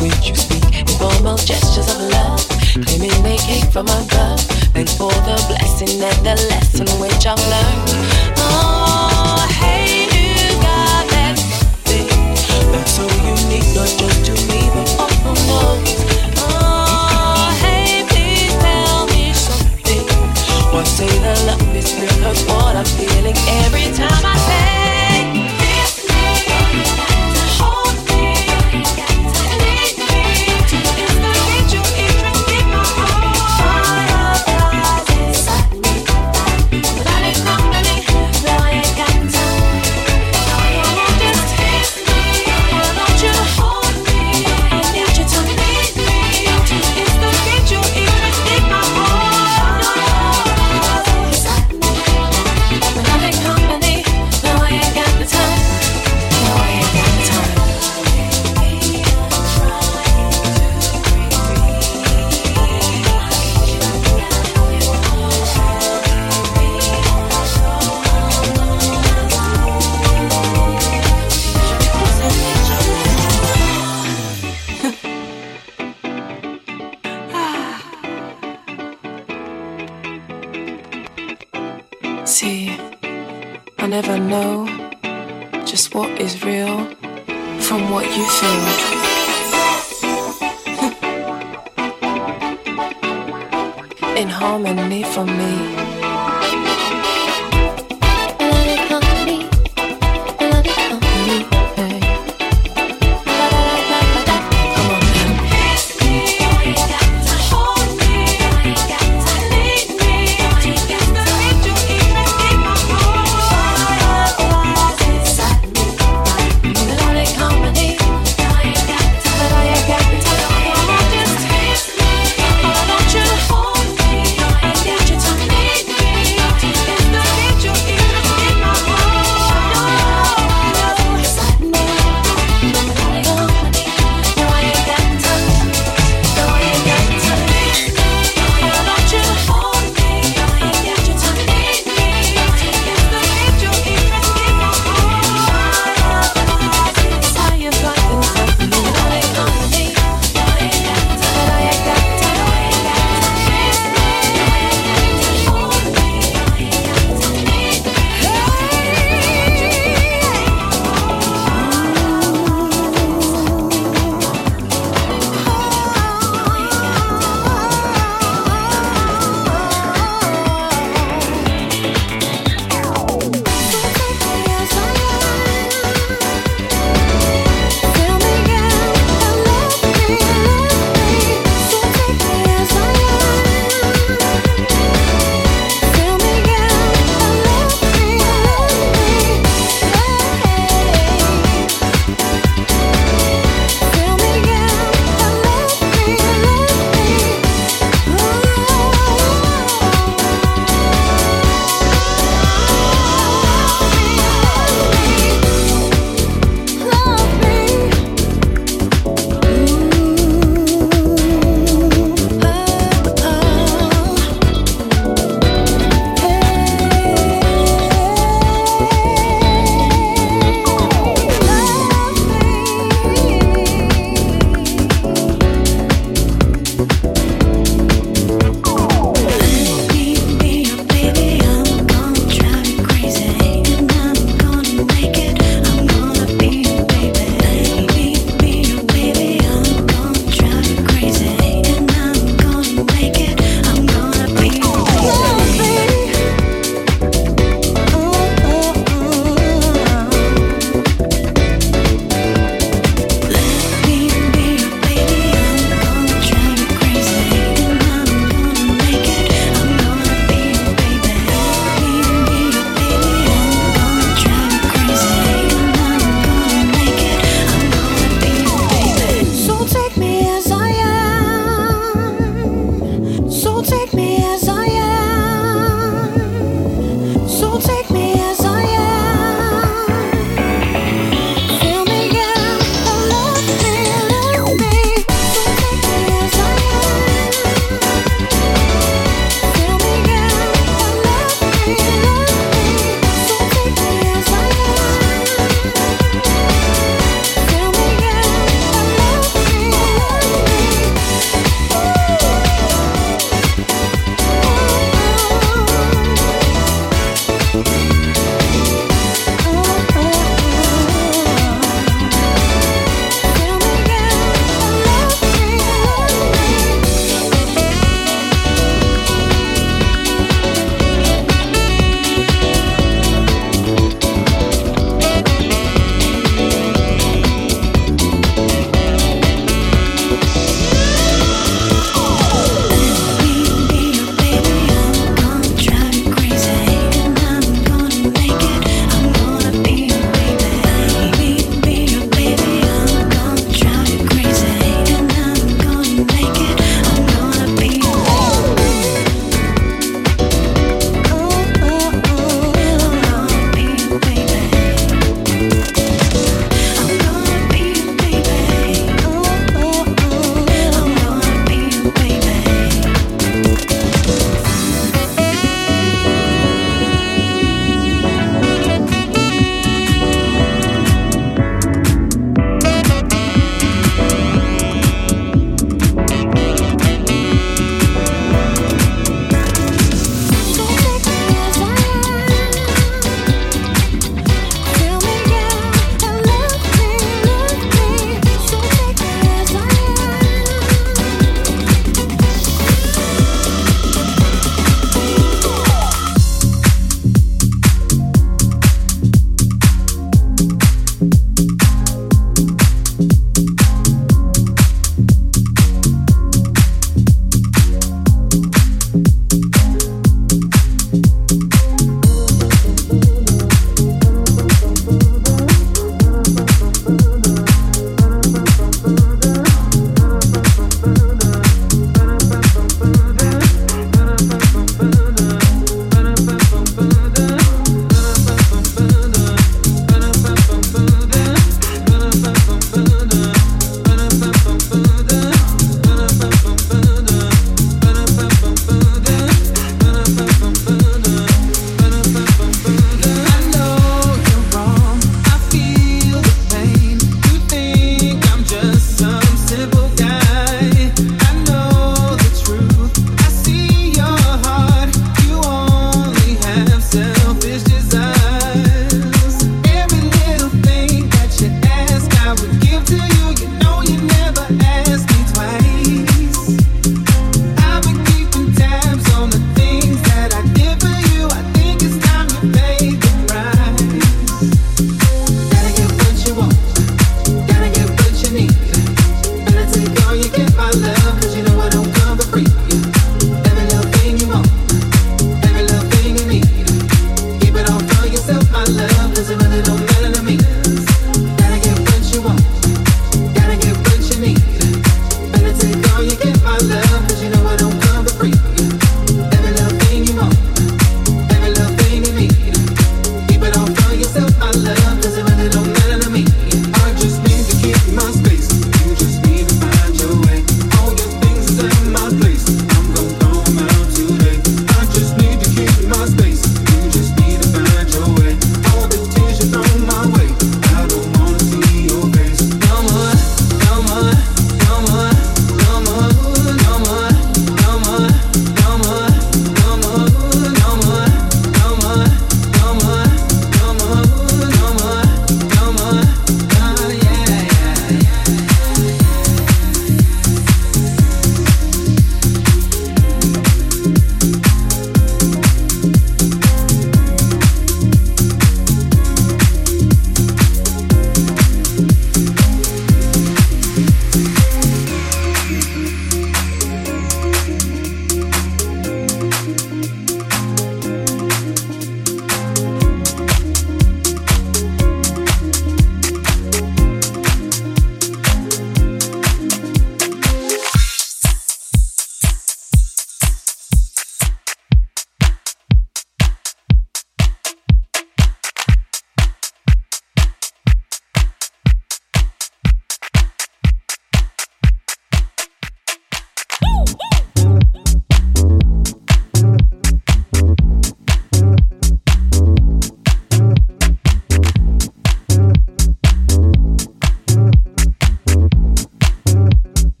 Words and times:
words 0.00 0.28
you 0.28 0.34
speak 0.34 0.64
in 0.74 0.86
formal 0.98 1.36
gestures 1.36 1.88
of 1.94 2.00
love, 2.10 2.40
claiming 2.84 3.22
they 3.22 3.36
came 3.38 3.66
from 3.70 3.86
above. 3.86 4.40
Thanks 4.74 4.96
for 4.96 5.12
the 5.12 5.36
blessing 5.48 6.02
and 6.02 6.20
the 6.24 6.34
lesson 6.50 6.86
which 7.00 7.26
I've 7.26 7.38
learned. 7.52 7.90
Oh, 8.38 9.46
hey, 9.60 10.06
you 10.10 10.50
got 10.62 11.04
that 11.14 11.36
thing 11.84 12.08
that's 12.72 12.92
so 12.96 13.04
unique, 13.22 13.68
not 13.74 13.90
just 13.98 14.24
to 14.26 14.32
me, 14.50 14.70
but 14.74 14.88
all 14.98 15.14
Why 20.74 20.80
oh, 20.80 20.84
Say 20.84 21.06
the 21.06 21.34
love 21.46 21.74
is 21.74 21.94
real, 21.98 22.08
cause 22.22 22.44
what 22.46 22.76
I'm 22.76 22.84
feeling 22.84 23.36
every 23.64 23.90
time 23.94 24.24
I 24.24 24.43